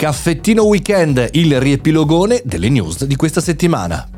Caffettino 0.00 0.64
Weekend, 0.64 1.28
il 1.32 1.60
riepilogone 1.60 2.40
delle 2.46 2.70
news 2.70 3.04
di 3.04 3.16
questa 3.16 3.42
settimana. 3.42 4.08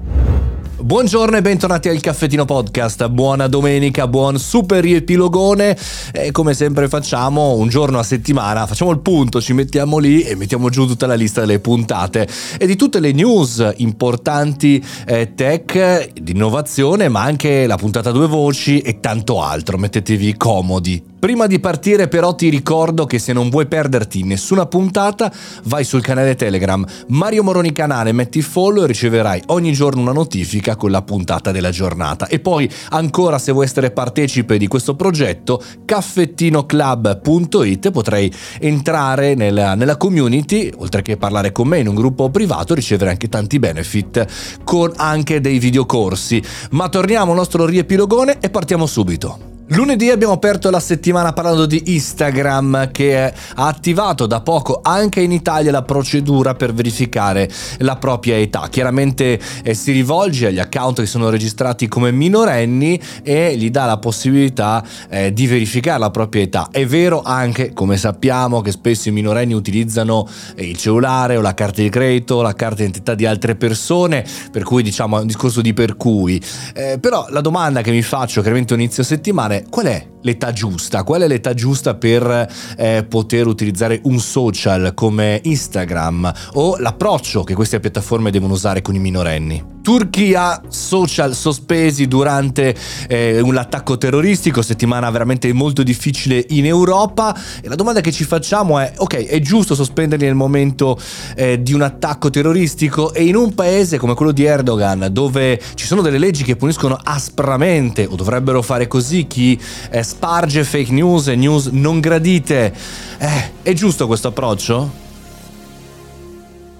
Buongiorno 0.79 1.37
e 1.37 1.43
bentornati 1.43 1.89
al 1.89 1.99
Caffettino 1.99 2.45
Podcast, 2.45 3.09
buona 3.09 3.49
domenica, 3.49 4.07
buon 4.07 4.39
super 4.39 4.81
riepilogone 4.81 5.77
e 6.13 6.31
come 6.31 6.55
sempre 6.55 6.87
facciamo 6.87 7.55
un 7.55 7.69
giorno 7.69 7.99
a 7.99 8.05
settimana, 8.05 8.65
facciamo 8.69 8.93
il 8.93 9.01
punto, 9.01 9.41
ci 9.41 9.55
mettiamo 9.55 9.99
lì 9.99 10.23
e 10.23 10.37
mettiamo 10.37 10.71
giù 10.71 10.87
tutta 10.87 11.09
la 11.09 11.15
lista 11.15 11.41
delle 11.41 11.59
puntate 11.59 12.29
e 12.59 12.65
di 12.65 12.77
tutte 12.77 13.01
le 13.01 13.11
news 13.11 13.73
importanti 13.79 14.81
eh, 15.05 15.35
tech, 15.35 16.13
di 16.13 16.31
innovazione 16.31 17.09
ma 17.09 17.23
anche 17.23 17.67
la 17.67 17.77
puntata 17.77 18.13
due 18.13 18.29
voci 18.29 18.79
e 18.79 19.01
tanto 19.01 19.43
altro, 19.43 19.79
mettetevi 19.79 20.37
comodi. 20.37 21.11
Prima 21.23 21.47
di 21.47 21.61
partire 21.61 22.09
però 22.09 22.35
ti 22.35 22.49
ricordo 22.49 23.07
che 23.07 23.21
se 23.21 23.33
non 23.33 23.49
vuoi 23.49 23.67
perderti 23.67 24.25
nessuna 24.25 24.67
puntata 24.67 25.33
vai 25.67 25.85
sul 25.85 26.03
canale 26.03 26.35
Telegram 26.35 26.85
Mario 27.11 27.45
Moroni 27.45 27.71
Canale, 27.71 28.11
metti 28.11 28.43
follow 28.43 28.83
e 28.83 28.89
riceverai 28.89 29.45
ogni 29.47 29.73
giorno 29.73 30.01
una 30.01 30.11
notifica 30.11 30.75
con 30.75 30.91
la 30.91 31.03
puntata 31.03 31.53
della 31.53 31.71
giornata. 31.71 32.27
E 32.27 32.41
poi 32.41 32.69
ancora 32.89 33.39
se 33.39 33.53
vuoi 33.53 33.67
essere 33.67 33.93
partecipe 33.93 34.59
di 34.59 34.67
questo 34.67 34.97
progetto 34.97 35.63
caffettinoclub.it 35.85 37.93
potrai 37.93 38.29
entrare 38.59 39.37
nella, 39.37 39.77
nella 39.77 39.97
community, 39.97 40.73
oltre 40.77 41.03
che 41.03 41.17
parlare 41.17 41.53
con 41.53 41.69
me 41.69 41.79
in 41.79 41.87
un 41.87 41.95
gruppo 41.95 42.31
privato, 42.31 42.75
ricevere 42.75 43.11
anche 43.11 43.29
tanti 43.29 43.61
benefit 43.61 44.59
con 44.65 44.93
anche 44.97 45.41
dei 45.41 45.61
videocorsi. 45.61 46.43
Ma 46.71 46.89
torniamo 46.89 47.31
al 47.31 47.37
nostro 47.37 47.65
riepilogone 47.65 48.39
e 48.41 48.51
partiamo 48.51 48.87
subito. 48.87 49.52
Lunedì 49.69 50.11
abbiamo 50.11 50.35
aperto 50.35 50.71
la 50.71 50.81
settimana 50.81 51.33
parlando 51.33 51.67
di 51.67 51.95
Instagram 51.95 52.91
che 52.91 53.17
ha 53.17 53.33
attivato 53.55 54.27
da 54.27 54.41
poco 54.41 54.81
anche 54.83 55.21
in 55.21 55.31
Italia 55.31 55.71
la 55.71 55.83
procedura 55.83 56.55
per 56.55 56.75
verificare 56.75 57.49
la 57.79 57.97
propria 57.97 58.37
età. 58.37 58.67
Chiaramente 58.69 59.41
eh, 59.63 59.75
si 59.75 59.93
rivolge 59.93 60.49
agli 60.49 60.59
account 60.59 61.01
che 61.01 61.07
sono 61.07 61.31
registrati 61.31 61.87
come 61.87 62.11
minorenni 62.11 63.01
e 63.23 63.57
gli 63.57 63.71
dà 63.71 63.87
la 63.87 63.99
possibilità 63.99 64.85
eh, 65.09 65.33
di 65.33 65.47
verificare 65.47 65.99
la 65.99 66.11
propria 66.11 66.43
età. 66.43 66.69
È 66.71 66.85
vero 66.85 67.23
anche, 67.23 67.73
come 67.73 67.97
sappiamo, 67.97 68.61
che 68.63 68.73
spesso 68.73 69.09
i 69.09 69.13
minorenni 69.13 69.55
utilizzano 69.55 70.29
eh, 70.57 70.67
il 70.67 70.77
cellulare 70.77 71.37
o 71.37 71.41
la 71.41 71.55
carta 71.55 71.81
di 71.81 71.89
credito, 71.89 72.43
la 72.43 72.55
carta 72.55 72.77
di 72.77 72.83
identità 72.83 73.15
di 73.15 73.27
altre 73.27 73.55
persone, 73.55 74.25
per 74.51 74.65
cui 74.65 74.83
diciamo 74.83 75.19
è 75.19 75.21
un 75.21 75.27
discorso 75.29 75.63
di 75.63 75.73
per 75.73 75.97
cui. 75.97 76.43
Eh, 76.75 76.99
però 77.01 77.27
la 77.31 77.41
domanda 77.41 77.81
che 77.81 77.93
mi 77.93 78.03
faccio 78.03 78.41
chiaramente 78.41 78.75
inizio 78.75 79.03
settimana 79.03 79.52
qual 79.69 79.87
è 79.87 80.12
l'età 80.23 80.53
giusta? 80.53 81.03
Qual 81.05 81.23
è 81.23 81.27
l'età 81.27 81.55
giusta 81.55 81.95
per 81.95 82.49
eh, 82.77 83.05
poter 83.09 83.47
utilizzare 83.47 84.01
un 84.05 84.19
social 84.19 84.93
come 84.95 85.41
Instagram 85.45 86.33
o 86.55 86.77
l'approccio 86.79 87.45
che 87.45 87.55
queste 87.55 87.81
piattaforme 87.81 88.31
devono 88.31 88.55
usare 88.55 88.83
con 88.83 88.95
i 88.95 88.99
minorenni? 88.99 89.73
Turchia, 89.83 90.63
social 90.69 91.35
sospesi 91.35 92.07
durante 92.07 92.75
eh, 93.09 93.41
un 93.41 93.57
attacco 93.57 93.99
terroristico, 93.99 94.63
settimana 94.63 95.11
veramente 95.11 95.53
molto 95.53 95.83
difficile 95.83 96.45
in 96.51 96.67
Europa 96.67 97.37
e 97.61 97.69
la 97.69 97.75
domanda 97.75 98.01
che 98.01 98.13
ci 98.13 98.23
facciamo 98.23 98.79
è 98.79 98.93
ok, 98.97 99.27
è 99.27 99.41
giusto 99.41 99.75
sospenderli 99.75 100.25
nel 100.25 100.37
momento 100.37 100.97
eh, 101.35 101.61
di 101.61 101.73
un 101.73 101.83
attacco 101.83 102.31
terroristico 102.31 103.13
e 103.13 103.25
in 103.25 103.35
un 103.35 103.55
paese 103.55 103.99
come 103.99 104.15
quello 104.15 104.31
di 104.31 104.45
Erdogan 104.45 105.09
dove 105.11 105.61
ci 105.75 105.85
sono 105.85 106.01
delle 106.01 106.19
leggi 106.19 106.45
che 106.45 106.55
puniscono 106.55 106.97
aspramente 107.03 108.07
o 108.07 108.15
dovrebbero 108.15 108.63
fare 108.63 108.87
così 108.87 109.27
chi 109.27 109.59
eh, 109.91 110.05
sparge 110.13 110.63
fake 110.63 110.93
news 110.93 111.29
e 111.29 111.37
news 111.37 111.67
non 111.67 111.99
gradite, 111.99 112.75
eh, 113.19 113.51
è 113.63 113.73
giusto 113.73 114.07
questo 114.07 114.29
approccio? 114.29 115.02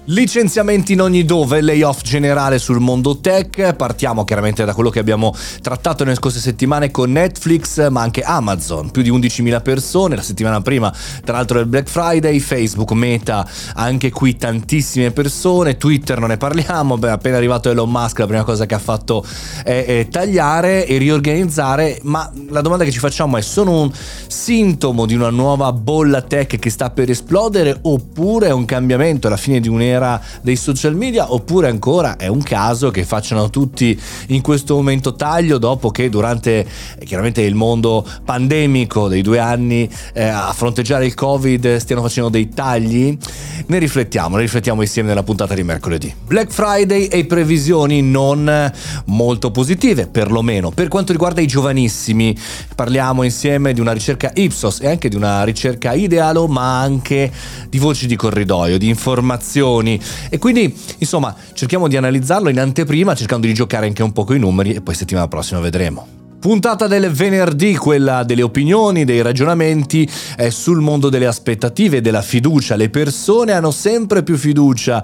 Licenziamenti 0.07 0.91
in 0.91 0.99
ogni 0.99 1.23
dove, 1.23 1.61
layoff 1.61 2.01
generale 2.01 2.59
sul 2.59 2.81
mondo 2.81 3.19
tech, 3.19 3.73
partiamo 3.73 4.25
chiaramente 4.25 4.65
da 4.65 4.73
quello 4.73 4.89
che 4.89 4.99
abbiamo 4.99 5.33
trattato 5.61 6.03
nelle 6.03 6.17
scorse 6.17 6.39
settimane 6.39 6.91
con 6.91 7.09
Netflix 7.09 7.87
ma 7.87 8.01
anche 8.01 8.21
Amazon, 8.21 8.91
più 8.91 9.01
di 9.01 9.09
11.000 9.09 9.61
persone, 9.61 10.17
la 10.17 10.21
settimana 10.21 10.59
prima 10.59 10.93
tra 11.23 11.37
l'altro 11.37 11.59
del 11.59 11.67
Black 11.67 11.87
Friday, 11.87 12.39
Facebook, 12.39 12.91
Meta, 12.91 13.47
anche 13.75 14.11
qui 14.11 14.35
tantissime 14.35 15.11
persone, 15.11 15.77
Twitter 15.77 16.19
non 16.19 16.27
ne 16.29 16.37
parliamo, 16.37 16.97
beh 16.97 17.09
appena 17.09 17.37
arrivato 17.37 17.69
Elon 17.69 17.89
Musk 17.89 18.19
la 18.19 18.27
prima 18.27 18.43
cosa 18.43 18.65
che 18.65 18.75
ha 18.75 18.79
fatto 18.79 19.25
è, 19.63 19.85
è 19.85 20.07
tagliare 20.09 20.85
e 20.85 20.97
riorganizzare, 20.97 21.99
ma 22.03 22.29
la 22.49 22.59
domanda 22.59 22.83
che 22.83 22.91
ci 22.91 22.99
facciamo 22.99 23.37
è 23.37 23.41
sono 23.41 23.79
un 23.79 23.91
sintomo 24.27 25.05
di 25.05 25.15
una 25.15 25.29
nuova 25.29 25.71
bolla 25.71 26.21
tech 26.21 26.59
che 26.59 26.69
sta 26.69 26.89
per 26.89 27.09
esplodere 27.09 27.79
oppure 27.83 28.47
è 28.47 28.51
un 28.51 28.65
cambiamento 28.65 29.27
alla 29.27 29.37
fine 29.37 29.61
di 29.61 29.69
un'era 29.69 29.91
era 29.93 30.21
dei 30.41 30.55
social 30.55 30.95
media 30.95 31.31
oppure 31.33 31.69
ancora 31.69 32.17
è 32.17 32.27
un 32.27 32.41
caso 32.41 32.91
che 32.91 33.03
facciano 33.05 33.49
tutti 33.49 33.99
in 34.27 34.41
questo 34.41 34.75
momento 34.75 35.15
taglio 35.15 35.57
dopo 35.57 35.89
che 35.91 36.09
durante 36.09 36.65
eh, 36.99 37.05
chiaramente 37.05 37.41
il 37.41 37.55
mondo 37.55 38.05
pandemico 38.25 39.07
dei 39.07 39.21
due 39.21 39.39
anni 39.39 39.89
eh, 40.13 40.23
a 40.23 40.51
fronteggiare 40.53 41.05
il 41.05 41.13
covid 41.13 41.77
stiano 41.77 42.01
facendo 42.01 42.29
dei 42.29 42.49
tagli? 42.49 43.17
Ne 43.65 43.77
riflettiamo 43.77 44.35
ne 44.35 44.41
riflettiamo 44.41 44.81
insieme 44.81 45.09
nella 45.09 45.23
puntata 45.23 45.53
di 45.53 45.63
mercoledì. 45.63 46.13
Black 46.25 46.51
Friday 46.51 47.05
e 47.05 47.25
previsioni 47.25 48.01
non 48.01 48.71
molto 49.05 49.51
positive 49.51 50.07
perlomeno. 50.07 50.71
Per 50.71 50.87
quanto 50.87 51.11
riguarda 51.11 51.41
i 51.41 51.47
giovanissimi 51.47 52.35
parliamo 52.75 53.23
insieme 53.23 53.73
di 53.73 53.79
una 53.79 53.91
ricerca 53.91 54.31
Ipsos 54.33 54.81
e 54.81 54.89
anche 54.89 55.09
di 55.09 55.15
una 55.15 55.43
ricerca 55.43 55.93
idealo 55.93 56.47
ma 56.47 56.79
anche 56.79 57.31
di 57.69 57.77
voci 57.77 58.07
di 58.07 58.15
corridoio 58.15 58.77
di 58.77 58.87
informazioni 58.87 59.82
milioni. 59.83 60.01
E 60.29 60.37
quindi, 60.39 60.73
insomma, 60.97 61.35
cerchiamo 61.53 61.87
di 61.87 61.97
analizzarlo 61.97 62.49
in 62.49 62.59
anteprima, 62.59 63.13
cercando 63.13 63.45
di 63.45 63.53
giocare 63.53 63.85
anche 63.85 64.01
un 64.01 64.11
po' 64.11 64.23
con 64.23 64.35
i 64.35 64.39
numeri 64.39 64.73
e 64.73 64.81
poi 64.81 64.95
settimana 64.95 65.27
prossima 65.27 65.59
vedremo. 65.59 66.22
Puntata 66.43 66.87
del 66.87 67.09
venerdì, 67.09 67.77
quella 67.77 68.25
delle 68.25 68.41
opinioni, 68.41 69.05
dei 69.05 69.21
ragionamenti 69.21 70.05
eh, 70.35 70.51
sul 70.51 70.81
mondo 70.81 71.07
delle 71.07 71.25
aspettative 71.25 71.97
e 71.97 72.01
della 72.01 72.21
fiducia. 72.21 72.75
Le 72.75 72.89
persone 72.89 73.53
hanno 73.53 73.71
sempre 73.71 74.23
più 74.23 74.35
fiducia 74.35 75.01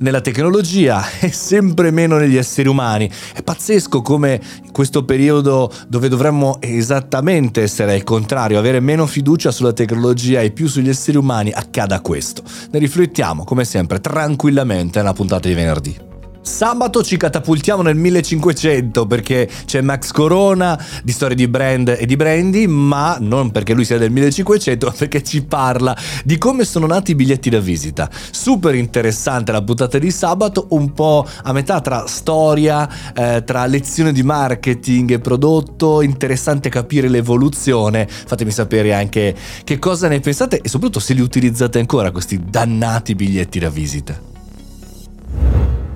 nella 0.00 0.20
tecnologia 0.20 1.02
e 1.18 1.32
sempre 1.32 1.90
meno 1.90 2.18
negli 2.18 2.36
esseri 2.36 2.68
umani. 2.68 3.10
È 3.32 3.42
pazzesco 3.42 4.02
come 4.02 4.38
in 4.64 4.70
questo 4.70 5.06
periodo 5.06 5.72
dove 5.88 6.10
dovremmo 6.10 6.58
esattamente 6.60 7.62
essere 7.62 7.94
al 7.94 8.04
contrario, 8.04 8.58
avere 8.58 8.78
meno 8.80 9.06
fiducia 9.06 9.50
sulla 9.50 9.72
tecnologia 9.72 10.42
e 10.42 10.50
più 10.50 10.68
sugli 10.68 10.90
esseri 10.90 11.16
umani, 11.16 11.52
accada 11.52 12.02
questo. 12.02 12.42
Ne 12.70 12.78
riflettiamo 12.78 13.44
come 13.44 13.64
sempre 13.64 13.98
tranquillamente 13.98 14.98
nella 14.98 15.14
puntata 15.14 15.48
di 15.48 15.54
venerdì. 15.54 16.11
Sabato 16.42 17.04
ci 17.04 17.16
catapultiamo 17.16 17.82
nel 17.82 17.94
1500 17.94 19.06
perché 19.06 19.48
c'è 19.64 19.80
Max 19.80 20.10
Corona 20.10 20.76
di 21.04 21.12
storie 21.12 21.36
di 21.36 21.46
brand 21.46 21.94
e 21.96 22.04
di 22.04 22.16
brandy, 22.16 22.66
ma 22.66 23.16
non 23.20 23.52
perché 23.52 23.74
lui 23.74 23.84
sia 23.84 23.96
del 23.96 24.10
1500, 24.10 24.86
ma 24.86 24.92
perché 24.92 25.22
ci 25.22 25.44
parla 25.44 25.96
di 26.24 26.38
come 26.38 26.64
sono 26.64 26.86
nati 26.86 27.12
i 27.12 27.14
biglietti 27.14 27.48
da 27.48 27.60
visita. 27.60 28.10
Super 28.32 28.74
interessante 28.74 29.52
la 29.52 29.62
puntata 29.62 29.98
di 29.98 30.10
sabato, 30.10 30.66
un 30.70 30.92
po' 30.92 31.24
a 31.44 31.52
metà 31.52 31.80
tra 31.80 32.08
storia, 32.08 32.88
eh, 33.14 33.44
tra 33.44 33.64
lezioni 33.66 34.10
di 34.12 34.24
marketing 34.24 35.12
e 35.12 35.20
prodotto, 35.20 36.02
interessante 36.02 36.68
capire 36.68 37.08
l'evoluzione. 37.08 38.08
Fatemi 38.08 38.50
sapere 38.50 38.92
anche 38.92 39.32
che 39.62 39.78
cosa 39.78 40.08
ne 40.08 40.18
pensate 40.18 40.60
e 40.60 40.68
soprattutto 40.68 40.98
se 40.98 41.14
li 41.14 41.20
utilizzate 41.20 41.78
ancora 41.78 42.10
questi 42.10 42.40
dannati 42.44 43.14
biglietti 43.14 43.60
da 43.60 43.68
visita. 43.68 44.31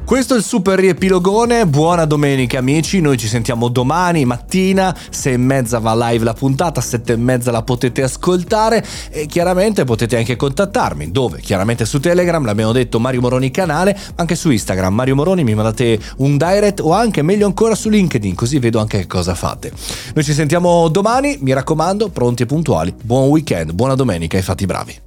Questo 0.07 0.35
è 0.35 0.37
il 0.37 0.45
super 0.45 0.79
riepilogone, 0.79 1.67
buona 1.67 2.05
domenica 2.05 2.59
amici, 2.59 3.01
noi 3.01 3.19
ci 3.19 3.27
sentiamo 3.27 3.67
domani 3.67 4.25
mattina, 4.25 4.97
6 5.11 5.33
e 5.33 5.37
mezza 5.37 5.81
va 5.81 5.97
live 6.11 6.25
la 6.25 6.33
puntata, 6.33 6.81
7 6.81 7.15
e 7.15 7.17
mezza 7.17 7.51
la 7.51 7.65
potete 7.65 8.05
ascoltare 8.05 8.87
e 9.11 9.27
chiaramente 9.27 9.83
potete 9.83 10.17
anche 10.17 10.37
contattarmi, 10.37 11.11
dove? 11.11 11.41
Chiaramente 11.41 11.85
su 11.85 11.99
Telegram, 11.99 12.45
l'abbiamo 12.45 12.71
detto 12.71 13.01
Mario 13.01 13.21
Moroni 13.21 13.51
canale, 13.51 13.99
anche 14.15 14.37
su 14.37 14.53
Instagram 14.53 14.95
Mario 14.95 15.17
Moroni 15.17 15.43
mi 15.43 15.57
mandate 15.57 15.99
un 16.19 16.37
direct 16.37 16.79
o 16.79 16.93
anche 16.93 17.23
meglio 17.23 17.47
ancora 17.47 17.75
su 17.75 17.89
LinkedIn, 17.89 18.37
così 18.37 18.61
vedo 18.61 18.79
anche 18.79 19.01
che 19.01 19.07
cosa 19.09 19.35
fate. 19.35 19.73
Noi 20.15 20.23
ci 20.23 20.35
sentiamo 20.35 20.87
domani, 20.87 21.37
mi 21.41 21.53
raccomando, 21.53 22.11
pronti 22.11 22.45
e 22.45 22.47
puntuali, 22.47 22.95
buon 23.03 23.29
weekend, 23.29 23.73
buona 23.73 23.97
domenica 23.97 24.39
e 24.39 24.43
fatti 24.43 24.67
bravi. 24.67 25.06